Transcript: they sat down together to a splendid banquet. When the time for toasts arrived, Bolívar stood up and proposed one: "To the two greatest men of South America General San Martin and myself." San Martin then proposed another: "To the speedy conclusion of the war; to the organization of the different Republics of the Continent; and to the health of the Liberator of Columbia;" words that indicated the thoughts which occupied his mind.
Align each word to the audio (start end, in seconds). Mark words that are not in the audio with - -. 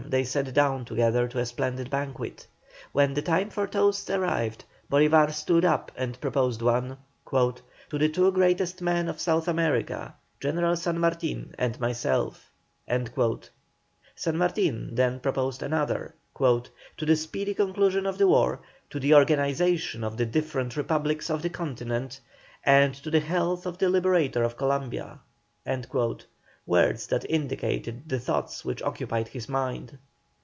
they 0.09 0.25
sat 0.25 0.53
down 0.53 0.83
together 0.83 1.25
to 1.25 1.39
a 1.39 1.45
splendid 1.45 1.89
banquet. 1.89 2.45
When 2.91 3.13
the 3.13 3.21
time 3.21 3.49
for 3.49 3.65
toasts 3.65 4.09
arrived, 4.09 4.65
Bolívar 4.91 5.31
stood 5.31 5.63
up 5.63 5.89
and 5.95 6.19
proposed 6.19 6.61
one: 6.61 6.97
"To 7.31 7.61
the 7.93 8.09
two 8.09 8.29
greatest 8.33 8.81
men 8.81 9.07
of 9.07 9.21
South 9.21 9.47
America 9.47 10.13
General 10.41 10.75
San 10.75 10.99
Martin 10.99 11.55
and 11.57 11.79
myself." 11.79 12.51
San 12.89 14.35
Martin 14.37 14.95
then 14.95 15.21
proposed 15.21 15.63
another: 15.63 16.13
"To 16.37 16.71
the 17.05 17.15
speedy 17.15 17.53
conclusion 17.53 18.05
of 18.05 18.17
the 18.17 18.27
war; 18.27 18.59
to 18.89 18.99
the 18.99 19.13
organization 19.15 20.03
of 20.03 20.17
the 20.17 20.25
different 20.25 20.75
Republics 20.75 21.29
of 21.29 21.41
the 21.41 21.49
Continent; 21.49 22.19
and 22.65 22.93
to 22.95 23.09
the 23.09 23.21
health 23.21 23.65
of 23.65 23.77
the 23.77 23.87
Liberator 23.87 24.43
of 24.43 24.57
Columbia;" 24.57 25.19
words 26.67 27.07
that 27.07 27.25
indicated 27.27 28.07
the 28.07 28.19
thoughts 28.19 28.63
which 28.63 28.83
occupied 28.83 29.27
his 29.29 29.49
mind. 29.49 29.97